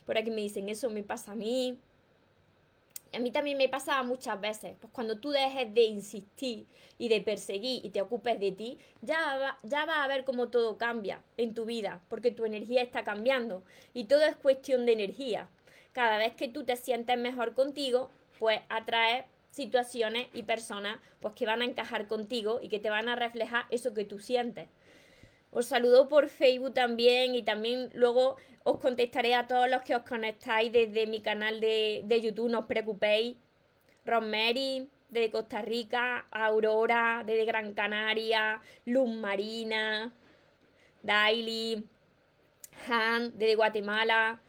Por 0.05 0.19
aquí 0.19 0.31
me 0.31 0.41
dicen, 0.41 0.69
eso 0.69 0.91
me 0.91 1.03
pasa 1.03 1.33
a 1.33 1.35
mí. 1.37 1.79
A 3.13 3.19
mí 3.19 3.31
también 3.31 3.57
me 3.57 3.69
pasaba 3.69 4.03
muchas 4.03 4.41
veces. 4.41 4.77
Pues 4.81 4.93
cuando 4.93 5.19
tú 5.19 5.31
dejes 5.31 5.73
de 5.73 5.85
insistir 5.85 6.67
y 6.99 7.09
de 7.09 7.21
perseguir 7.21 7.85
y 7.85 7.91
te 7.91 8.03
ocupes 8.03 8.39
de 8.41 8.53
ti, 8.53 8.79
ya, 9.01 9.39
va, 9.39 9.59
ya 9.63 9.85
vas 9.87 9.99
a 9.99 10.09
ver 10.09 10.25
cómo 10.25 10.49
todo 10.49 10.77
cambia 10.77 11.23
en 11.37 11.55
tu 11.55 11.65
vida, 11.65 12.03
porque 12.09 12.31
tu 12.31 12.45
energía 12.45 12.83
está 12.83 13.05
cambiando. 13.05 13.63
Y 13.95 14.05
todo 14.05 14.23
es 14.23 14.37
cuestión 14.37 14.87
de 14.87 14.93
energía. 14.93 15.49
Cada 15.97 16.19
vez 16.19 16.35
que 16.35 16.47
tú 16.47 16.63
te 16.63 16.77
sientes 16.77 17.17
mejor 17.17 17.55
contigo, 17.55 18.11
pues 18.39 18.61
atraes 18.69 19.25
situaciones 19.49 20.29
y 20.35 20.43
personas 20.43 20.99
pues 21.21 21.33
que 21.33 21.47
van 21.47 21.63
a 21.63 21.65
encajar 21.65 22.07
contigo 22.07 22.61
y 22.61 22.69
que 22.69 22.79
te 22.79 22.91
van 22.91 23.09
a 23.09 23.17
reflejar 23.17 23.65
eso 23.71 23.95
que 23.95 24.05
tú 24.05 24.19
sientes. 24.19 24.69
Os 25.51 25.65
saludo 25.65 26.07
por 26.11 26.29
Facebook 26.29 26.75
también 26.75 27.35
y 27.35 27.43
también 27.43 27.89
luego 27.95 28.37
os 28.63 28.79
contestaré 28.79 29.35
a 29.35 29.47
todos 29.47 29.71
los 29.71 29.81
que 29.85 29.97
os 29.97 30.03
conectáis 30.03 30.71
desde 30.71 31.07
mi 31.07 31.23
canal 31.23 31.61
de, 31.61 32.03
de 32.05 32.21
YouTube, 32.21 32.51
no 32.51 32.59
os 32.59 32.67
preocupéis. 32.67 33.39
Rosemary, 34.05 34.91
de 35.09 35.31
Costa 35.31 35.63
Rica, 35.63 36.27
Aurora, 36.31 37.23
desde 37.25 37.47
Gran 37.47 37.73
Canaria, 37.73 38.61
Luz 38.85 39.09
Marina, 39.09 40.13
Daily, 41.03 41.83
Han, 42.87 43.39
desde 43.39 43.55
Guatemala. 43.55 44.43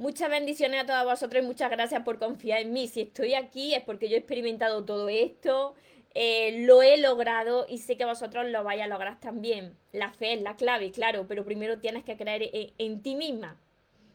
Muchas 0.00 0.30
bendiciones 0.30 0.80
a 0.80 0.86
todos 0.86 1.04
vosotros 1.04 1.44
y 1.44 1.46
muchas 1.46 1.70
gracias 1.70 2.02
por 2.04 2.18
confiar 2.18 2.62
en 2.62 2.72
mí. 2.72 2.88
Si 2.88 3.02
estoy 3.02 3.34
aquí 3.34 3.74
es 3.74 3.82
porque 3.82 4.08
yo 4.08 4.16
he 4.16 4.20
experimentado 4.20 4.82
todo 4.86 5.10
esto, 5.10 5.74
eh, 6.14 6.64
lo 6.64 6.80
he 6.80 6.96
logrado 6.96 7.66
y 7.68 7.76
sé 7.76 7.98
que 7.98 8.06
vosotros 8.06 8.46
lo 8.48 8.64
vais 8.64 8.80
a 8.80 8.86
lograr 8.86 9.20
también. 9.20 9.76
La 9.92 10.10
fe 10.10 10.32
es 10.32 10.40
la 10.40 10.56
clave, 10.56 10.90
claro, 10.90 11.26
pero 11.28 11.44
primero 11.44 11.80
tienes 11.80 12.02
que 12.02 12.16
creer 12.16 12.48
en, 12.78 13.02
ti 13.02 13.14
misma. 13.14 13.60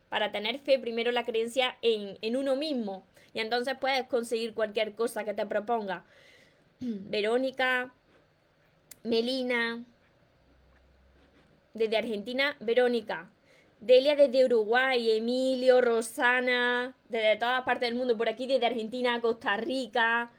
Para 0.10 0.32
tener 0.32 0.58
fe, 0.58 0.80
primero 0.80 1.12
la 1.12 1.24
creencia 1.24 1.78
en, 1.84 2.18
en 2.24 2.36
uno 2.36 2.56
mismo. 2.56 3.06
Y 3.36 3.40
entonces 3.40 3.78
puedes 3.80 4.08
conseguir 4.08 4.56
cualquier 4.56 4.96
cosa 4.96 5.24
que 5.24 5.36
te 5.36 5.46
proponga. 5.46 6.04
Verónica, 6.80 7.94
Melina, 9.04 9.86
desde 11.76 11.96
Argentina, 11.96 12.58
Verónica. 12.60 13.30
Delia 13.86 14.16
desde 14.16 14.44
Uruguay, 14.44 15.12
Emilio, 15.12 15.80
Rosana, 15.80 16.98
desde 17.08 17.36
todas 17.36 17.62
partes 17.62 17.88
del 17.88 17.96
mundo, 17.96 18.18
por 18.18 18.28
aquí 18.28 18.48
desde 18.48 18.66
Argentina, 18.66 19.22
Costa 19.22 19.58
Rica. 19.58 20.32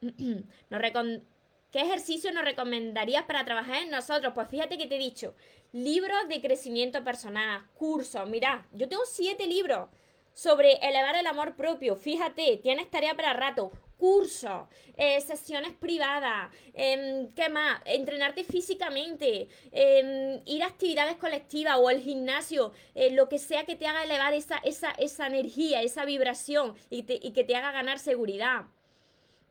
¿Qué 1.72 1.80
ejercicio 1.80 2.30
nos 2.30 2.44
recomendarías 2.44 3.24
para 3.24 3.44
trabajar 3.44 3.82
en 3.82 3.90
nosotros? 3.90 4.34
Pues 4.34 4.46
fíjate 4.48 4.78
que 4.78 4.86
te 4.86 4.94
he 4.94 5.00
dicho, 5.00 5.34
libros 5.72 6.28
de 6.28 6.40
crecimiento 6.40 7.02
personal, 7.02 7.66
cursos. 7.74 8.28
Mira, 8.28 8.64
yo 8.72 8.88
tengo 8.88 9.04
siete 9.04 9.48
libros 9.48 9.88
sobre 10.32 10.74
elevar 10.74 11.16
el 11.16 11.26
amor 11.26 11.56
propio. 11.56 11.96
Fíjate, 11.96 12.58
tienes 12.62 12.88
tarea 12.88 13.16
para 13.16 13.32
rato. 13.32 13.72
Cursos, 13.98 14.68
eh, 14.96 15.20
sesiones 15.20 15.72
privadas, 15.72 16.50
em, 16.72 17.32
¿qué 17.34 17.48
más? 17.48 17.80
Entrenarte 17.84 18.44
físicamente, 18.44 19.48
em, 19.72 20.40
ir 20.46 20.62
a 20.62 20.66
actividades 20.66 21.16
colectivas 21.16 21.76
o 21.78 21.88
al 21.88 22.00
gimnasio, 22.00 22.72
eh, 22.94 23.10
lo 23.10 23.28
que 23.28 23.38
sea 23.38 23.64
que 23.64 23.74
te 23.74 23.88
haga 23.88 24.04
elevar 24.04 24.34
esa, 24.34 24.58
esa, 24.58 24.92
esa 24.92 25.26
energía, 25.26 25.82
esa 25.82 26.04
vibración 26.04 26.74
y, 26.90 27.02
que 27.02 27.44
te 27.44 27.56
haga 27.56 27.72
ganar 27.72 27.98
seguridad. 27.98 28.66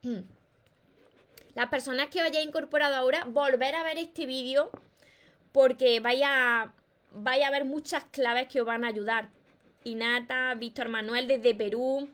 Las 1.56 1.68
personas 1.70 2.08
que 2.08 2.22
hayáis 2.22 2.48
incorporado 2.48 2.96
ahora, 2.96 3.26
volver 3.26 3.76
a 3.76 3.84
ver 3.84 3.98
este 3.98 4.26
vídeo 4.26 4.72
porque 5.52 6.00
vaya, 6.00 6.74
vaya 7.12 7.46
a 7.46 7.48
haber 7.50 7.66
muchas 7.66 8.06
claves 8.06 8.48
que 8.48 8.62
os 8.62 8.68
van 8.68 8.86
a 8.86 8.88
ayudar. 8.88 9.30
Inata, 9.84 10.54
Víctor 10.56 10.88
Manuel 10.88 11.28
desde 11.28 11.54
Perú. 11.56 12.10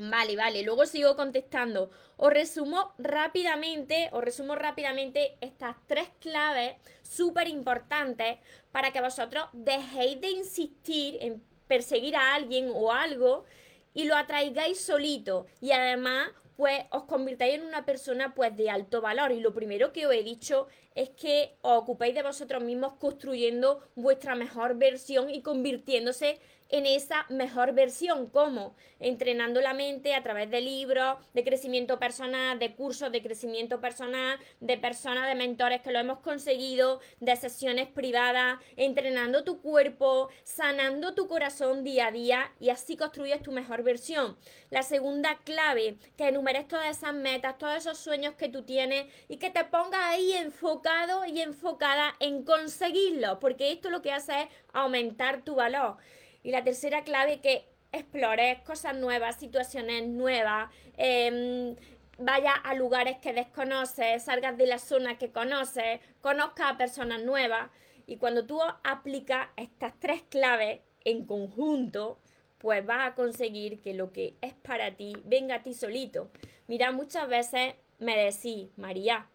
Vale, 0.00 0.36
vale, 0.36 0.62
luego 0.62 0.86
sigo 0.86 1.16
contestando. 1.16 1.90
Os 2.16 2.32
resumo 2.32 2.94
rápidamente, 2.98 4.08
os 4.12 4.22
resumo 4.22 4.54
rápidamente 4.54 5.36
estas 5.40 5.74
tres 5.88 6.08
claves 6.20 6.76
súper 7.02 7.48
importantes 7.48 8.38
para 8.70 8.92
que 8.92 9.00
vosotros 9.00 9.46
dejéis 9.52 10.20
de 10.20 10.30
insistir 10.30 11.18
en 11.20 11.42
perseguir 11.66 12.14
a 12.14 12.34
alguien 12.36 12.70
o 12.72 12.92
algo 12.92 13.44
y 13.92 14.04
lo 14.04 14.14
atraigáis 14.14 14.80
solito. 14.80 15.46
Y 15.60 15.72
además 15.72 16.30
pues 16.54 16.84
os 16.90 17.04
convirtáis 17.04 17.54
en 17.54 17.66
una 17.66 17.84
persona 17.84 18.36
pues 18.36 18.56
de 18.56 18.70
alto 18.70 19.00
valor. 19.00 19.32
Y 19.32 19.40
lo 19.40 19.52
primero 19.52 19.92
que 19.92 20.06
os 20.06 20.14
he 20.14 20.22
dicho 20.22 20.68
es 20.94 21.10
que 21.10 21.56
os 21.62 21.78
ocupéis 21.78 22.14
de 22.14 22.22
vosotros 22.22 22.62
mismos 22.62 22.94
construyendo 22.94 23.80
vuestra 23.94 24.34
mejor 24.34 24.76
versión 24.76 25.30
y 25.30 25.42
convirtiéndose 25.42 26.40
en 26.68 26.86
esa 26.86 27.26
mejor 27.28 27.72
versión. 27.72 28.28
¿Cómo? 28.28 28.74
Entrenando 29.00 29.60
la 29.60 29.74
mente 29.74 30.14
a 30.14 30.22
través 30.22 30.50
de 30.50 30.60
libros, 30.60 31.16
de 31.32 31.44
crecimiento 31.44 31.98
personal, 31.98 32.58
de 32.58 32.74
cursos 32.74 33.10
de 33.12 33.22
crecimiento 33.22 33.80
personal, 33.80 34.38
de 34.60 34.76
personas, 34.76 35.28
de 35.28 35.34
mentores 35.34 35.80
que 35.80 35.92
lo 35.92 35.98
hemos 35.98 36.18
conseguido, 36.20 37.00
de 37.20 37.36
sesiones 37.36 37.88
privadas, 37.88 38.58
entrenando 38.76 39.44
tu 39.44 39.60
cuerpo, 39.60 40.28
sanando 40.42 41.14
tu 41.14 41.28
corazón 41.28 41.84
día 41.84 42.08
a 42.08 42.12
día 42.12 42.52
y 42.60 42.70
así 42.70 42.96
construyes 42.96 43.42
tu 43.42 43.52
mejor 43.52 43.82
versión. 43.82 44.36
La 44.70 44.82
segunda 44.82 45.38
clave, 45.44 45.96
que 46.16 46.28
enumeres 46.28 46.68
todas 46.68 46.96
esas 46.96 47.14
metas, 47.14 47.58
todos 47.58 47.76
esos 47.76 47.98
sueños 47.98 48.34
que 48.34 48.48
tú 48.48 48.62
tienes 48.62 49.06
y 49.28 49.38
que 49.38 49.50
te 49.50 49.64
pongas 49.64 50.00
ahí 50.02 50.32
enfocado 50.78 51.24
y 51.26 51.40
enfocada 51.40 52.14
en 52.20 52.44
conseguirlo, 52.44 53.40
porque 53.40 53.72
esto 53.72 53.90
lo 53.90 54.00
que 54.00 54.12
hace 54.12 54.42
es 54.42 54.48
aumentar 54.72 55.42
tu 55.42 55.56
valor. 55.56 55.96
Y 56.42 56.52
la 56.52 56.62
tercera 56.62 57.02
clave 57.02 57.40
que 57.40 57.66
explores 57.90 58.60
cosas 58.60 58.96
nuevas, 58.96 59.36
situaciones 59.36 60.06
nuevas, 60.06 60.70
eh, 60.96 61.74
vayas 62.18 62.54
a 62.62 62.74
lugares 62.74 63.18
que 63.18 63.32
desconoces, 63.32 64.22
salgas 64.22 64.56
de 64.56 64.66
la 64.66 64.78
zona 64.78 65.18
que 65.18 65.32
conoces, 65.32 66.00
conozcas 66.20 66.72
a 66.72 66.76
personas 66.76 67.22
nuevas. 67.22 67.70
Y 68.06 68.16
cuando 68.16 68.46
tú 68.46 68.60
aplicas 68.84 69.48
estas 69.56 69.98
tres 69.98 70.22
claves 70.28 70.80
en 71.04 71.26
conjunto, 71.26 72.18
pues 72.58 72.84
vas 72.86 73.08
a 73.08 73.14
conseguir 73.14 73.80
que 73.80 73.94
lo 73.94 74.12
que 74.12 74.36
es 74.40 74.54
para 74.54 74.94
ti 74.94 75.14
venga 75.24 75.56
a 75.56 75.62
ti 75.62 75.74
solito. 75.74 76.30
Mira, 76.68 76.92
muchas 76.92 77.28
veces 77.28 77.74
me 77.98 78.16
decís, 78.16 78.68
María, 78.76 79.28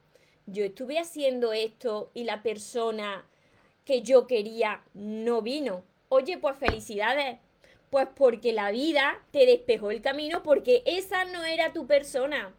yo 0.45 0.63
estuve 0.65 0.99
haciendo 0.99 1.53
esto 1.53 2.11
y 2.13 2.23
la 2.23 2.43
persona 2.43 3.25
que 3.85 4.01
yo 4.01 4.27
quería 4.27 4.83
no 4.93 5.41
vino. 5.41 5.83
Oye, 6.09 6.37
pues 6.37 6.57
felicidades. 6.57 7.39
Pues 7.89 8.07
porque 8.15 8.53
la 8.53 8.71
vida 8.71 9.23
te 9.31 9.45
despejó 9.45 9.91
el 9.91 10.01
camino 10.01 10.41
porque 10.41 10.81
esa 10.85 11.25
no 11.25 11.43
era 11.43 11.73
tu 11.73 11.85
persona. 11.85 12.55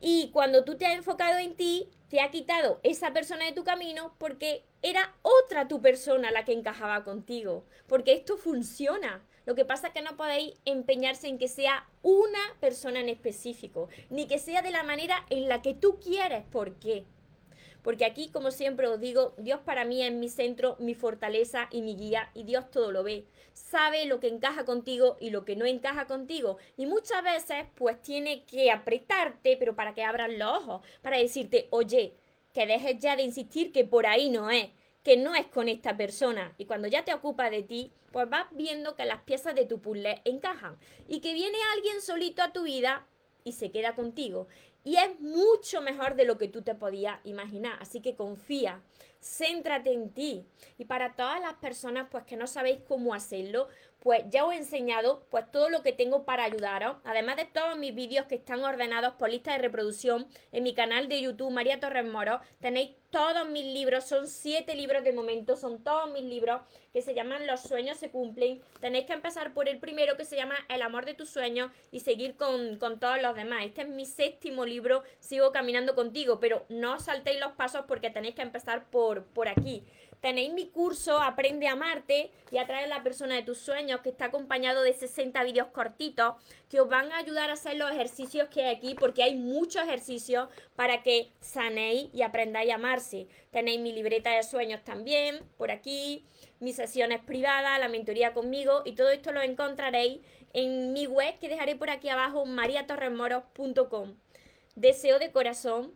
Y 0.00 0.30
cuando 0.32 0.64
tú 0.64 0.76
te 0.76 0.86
has 0.86 0.94
enfocado 0.94 1.38
en 1.38 1.54
ti, 1.54 1.88
te 2.08 2.20
ha 2.20 2.30
quitado 2.30 2.80
esa 2.82 3.12
persona 3.12 3.44
de 3.44 3.52
tu 3.52 3.64
camino 3.64 4.14
porque 4.18 4.64
era 4.82 5.14
otra 5.22 5.68
tu 5.68 5.80
persona 5.80 6.30
la 6.30 6.44
que 6.44 6.52
encajaba 6.52 7.04
contigo. 7.04 7.64
Porque 7.86 8.12
esto 8.12 8.36
funciona. 8.36 9.24
Lo 9.44 9.54
que 9.54 9.64
pasa 9.64 9.88
es 9.88 9.92
que 9.92 10.02
no 10.02 10.16
podéis 10.16 10.54
empeñarse 10.64 11.28
en 11.28 11.38
que 11.38 11.48
sea 11.48 11.88
una 12.02 12.40
persona 12.60 13.00
en 13.00 13.08
específico, 13.08 13.88
ni 14.10 14.26
que 14.26 14.38
sea 14.38 14.62
de 14.62 14.70
la 14.70 14.82
manera 14.82 15.26
en 15.30 15.48
la 15.48 15.62
que 15.62 15.74
tú 15.74 15.98
quieres. 16.00 16.44
¿Por 16.44 16.74
qué? 16.76 17.04
Porque 17.82 18.04
aquí, 18.04 18.28
como 18.28 18.52
siempre 18.52 18.86
os 18.86 19.00
digo, 19.00 19.34
Dios 19.38 19.60
para 19.60 19.84
mí 19.84 20.02
es 20.02 20.12
mi 20.12 20.28
centro, 20.28 20.76
mi 20.78 20.94
fortaleza 20.94 21.68
y 21.72 21.82
mi 21.82 21.96
guía, 21.96 22.30
y 22.32 22.44
Dios 22.44 22.70
todo 22.70 22.92
lo 22.92 23.02
ve. 23.02 23.24
Sabe 23.52 24.06
lo 24.06 24.20
que 24.20 24.28
encaja 24.28 24.64
contigo 24.64 25.16
y 25.20 25.30
lo 25.30 25.44
que 25.44 25.56
no 25.56 25.66
encaja 25.66 26.06
contigo. 26.06 26.58
Y 26.76 26.86
muchas 26.86 27.24
veces, 27.24 27.66
pues 27.74 28.00
tiene 28.00 28.44
que 28.44 28.70
apretarte, 28.70 29.56
pero 29.56 29.74
para 29.74 29.94
que 29.94 30.04
abras 30.04 30.30
los 30.30 30.48
ojos, 30.48 30.86
para 31.02 31.18
decirte, 31.18 31.66
oye, 31.70 32.14
que 32.54 32.66
dejes 32.66 32.98
ya 33.00 33.16
de 33.16 33.22
insistir 33.22 33.72
que 33.72 33.84
por 33.84 34.06
ahí 34.06 34.30
no 34.30 34.50
es, 34.50 34.68
que 35.02 35.16
no 35.16 35.34
es 35.34 35.46
con 35.46 35.68
esta 35.68 35.96
persona. 35.96 36.54
Y 36.58 36.66
cuando 36.66 36.88
ya 36.88 37.04
te 37.04 37.14
ocupa 37.14 37.50
de 37.50 37.62
ti, 37.62 37.92
pues 38.12 38.28
vas 38.28 38.46
viendo 38.52 38.94
que 38.94 39.04
las 39.04 39.22
piezas 39.22 39.54
de 39.54 39.66
tu 39.66 39.80
puzzle 39.80 40.22
encajan. 40.24 40.78
Y 41.08 41.20
que 41.20 41.34
viene 41.34 41.58
alguien 41.74 42.00
solito 42.00 42.42
a 42.42 42.52
tu 42.52 42.62
vida 42.62 43.06
y 43.44 43.52
se 43.52 43.70
queda 43.70 43.94
contigo. 43.94 44.48
Y 44.84 44.96
es 44.96 45.20
mucho 45.20 45.80
mejor 45.80 46.16
de 46.16 46.24
lo 46.24 46.38
que 46.38 46.48
tú 46.48 46.62
te 46.62 46.74
podías 46.74 47.18
imaginar. 47.24 47.78
Así 47.80 48.00
que 48.00 48.14
confía, 48.14 48.82
céntrate 49.22 49.92
en 49.92 50.10
ti. 50.10 50.44
Y 50.78 50.84
para 50.84 51.14
todas 51.14 51.40
las 51.40 51.54
personas 51.54 52.08
pues 52.10 52.24
que 52.24 52.36
no 52.36 52.46
sabéis 52.46 52.80
cómo 52.86 53.14
hacerlo, 53.14 53.68
pues 54.02 54.24
ya 54.30 54.44
os 54.44 54.52
he 54.52 54.56
enseñado 54.56 55.24
pues 55.30 55.48
todo 55.52 55.68
lo 55.68 55.82
que 55.82 55.92
tengo 55.92 56.24
para 56.24 56.44
ayudaros. 56.44 56.96
Además 57.04 57.36
de 57.36 57.44
todos 57.44 57.78
mis 57.78 57.94
vídeos 57.94 58.26
que 58.26 58.34
están 58.34 58.64
ordenados 58.64 59.14
por 59.14 59.30
lista 59.30 59.52
de 59.52 59.58
reproducción 59.58 60.26
en 60.50 60.64
mi 60.64 60.74
canal 60.74 61.08
de 61.08 61.22
YouTube 61.22 61.52
María 61.52 61.78
Torres 61.78 62.04
Moro, 62.04 62.40
tenéis 62.60 62.90
todos 63.10 63.46
mis 63.46 63.66
libros, 63.66 64.04
son 64.04 64.26
siete 64.26 64.74
libros 64.74 65.04
de 65.04 65.12
momento, 65.12 65.54
son 65.54 65.84
todos 65.84 66.10
mis 66.10 66.24
libros 66.24 66.62
que 66.94 67.02
se 67.02 67.14
llaman 67.14 67.46
Los 67.46 67.60
sueños 67.60 67.98
se 67.98 68.10
cumplen. 68.10 68.62
Tenéis 68.80 69.04
que 69.04 69.12
empezar 69.12 69.52
por 69.52 69.68
el 69.68 69.78
primero 69.78 70.16
que 70.16 70.24
se 70.24 70.34
llama 70.34 70.54
El 70.68 70.82
amor 70.82 71.04
de 71.04 71.14
tus 71.14 71.28
sueños 71.28 71.70
y 71.90 72.00
seguir 72.00 72.36
con, 72.36 72.78
con 72.78 72.98
todos 72.98 73.20
los 73.20 73.36
demás. 73.36 73.64
Este 73.64 73.82
es 73.82 73.88
mi 73.88 74.06
séptimo 74.06 74.64
libro, 74.64 75.04
sigo 75.20 75.52
caminando 75.52 75.94
contigo, 75.94 76.40
pero 76.40 76.64
no 76.70 76.98
saltéis 76.98 77.38
los 77.38 77.52
pasos 77.52 77.84
porque 77.86 78.10
tenéis 78.10 78.34
que 78.34 78.42
empezar 78.42 78.90
por, 78.90 79.11
por 79.34 79.48
aquí. 79.48 79.84
tenéis 80.20 80.52
mi 80.52 80.68
curso 80.68 81.20
Aprende 81.20 81.66
a 81.66 81.72
amarte 81.72 82.30
y 82.52 82.58
atraer 82.58 82.84
a 82.84 82.96
la 82.96 83.02
persona 83.02 83.34
de 83.34 83.42
tus 83.42 83.58
sueños, 83.58 84.00
que 84.00 84.10
está 84.10 84.26
acompañado 84.26 84.82
de 84.82 84.92
60 84.92 85.42
vídeos 85.42 85.68
cortitos 85.68 86.34
que 86.70 86.80
os 86.80 86.88
van 86.88 87.10
a 87.12 87.18
ayudar 87.18 87.50
a 87.50 87.54
hacer 87.54 87.76
los 87.76 87.90
ejercicios 87.90 88.48
que 88.48 88.64
hay 88.64 88.76
aquí, 88.76 88.94
porque 88.94 89.22
hay 89.22 89.34
muchos 89.34 89.82
ejercicios 89.82 90.48
para 90.76 91.02
que 91.02 91.32
sanéis 91.40 92.08
y 92.12 92.22
aprendáis 92.22 92.70
a 92.70 92.76
amarse. 92.76 93.26
Tenéis 93.50 93.80
mi 93.80 93.92
libreta 93.92 94.30
de 94.30 94.42
sueños 94.42 94.82
también 94.84 95.42
por 95.58 95.70
aquí, 95.70 96.24
mis 96.60 96.76
sesiones 96.76 97.20
privadas, 97.20 97.80
la 97.80 97.88
mentoría 97.88 98.32
conmigo 98.32 98.82
y 98.84 98.92
todo 98.92 99.10
esto 99.10 99.32
lo 99.32 99.42
encontraréis 99.42 100.20
en 100.52 100.92
mi 100.92 101.06
web 101.06 101.38
que 101.40 101.48
dejaré 101.48 101.74
por 101.76 101.90
aquí 101.90 102.08
abajo, 102.08 102.46
mariatorremoros.com. 102.46 104.14
Deseo 104.76 105.18
de 105.18 105.32
corazón 105.32 105.92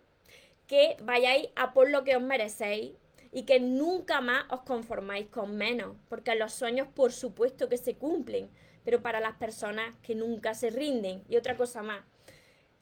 que 0.67 0.97
vayáis 1.01 1.49
a 1.55 1.73
por 1.73 1.89
lo 1.89 2.05
que 2.05 2.17
os 2.17 2.23
merecéis 2.23 2.93
y 3.37 3.43
que 3.43 3.61
nunca 3.61 4.23
más 4.23 4.47
os 4.49 4.63
conformáis 4.63 5.27
con 5.27 5.59
menos, 5.59 5.95
porque 6.09 6.35
los 6.37 6.55
sueños 6.55 6.89
por 6.95 7.13
supuesto 7.13 7.69
que 7.69 7.77
se 7.77 7.95
cumplen, 7.95 8.49
pero 8.83 9.03
para 9.03 9.21
las 9.21 9.35
personas 9.35 9.95
que 10.03 10.15
nunca 10.15 10.55
se 10.55 10.71
rinden. 10.71 11.23
Y 11.29 11.37
otra 11.37 11.55
cosa 11.55 11.83
más, 11.83 12.03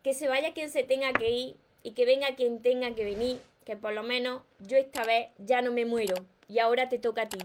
que 0.04 0.14
se 0.14 0.28
vaya 0.28 0.54
quien 0.54 0.70
se 0.70 0.84
tenga 0.84 1.12
que 1.12 1.28
ir 1.28 1.56
y 1.82 1.90
que 1.90 2.06
venga 2.06 2.36
quien 2.36 2.62
tenga 2.62 2.94
que 2.94 3.04
venir, 3.04 3.40
que 3.64 3.76
por 3.76 3.94
lo 3.94 4.04
menos 4.04 4.42
yo 4.60 4.76
esta 4.76 5.04
vez 5.04 5.26
ya 5.38 5.60
no 5.60 5.72
me 5.72 5.86
muero 5.86 6.24
y 6.46 6.60
ahora 6.60 6.88
te 6.88 7.00
toca 7.00 7.22
a 7.22 7.28
ti. 7.28 7.38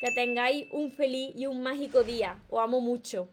Que 0.00 0.12
tengáis 0.14 0.68
un 0.72 0.92
feliz 0.92 1.34
y 1.34 1.46
un 1.46 1.64
mágico 1.64 2.04
día. 2.04 2.40
Os 2.48 2.60
amo 2.62 2.80
mucho. 2.80 3.28